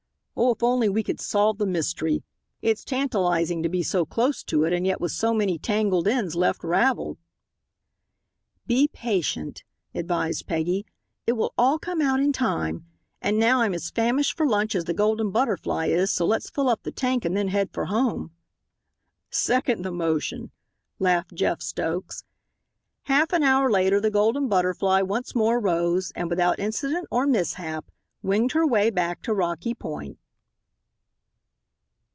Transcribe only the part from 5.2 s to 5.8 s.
many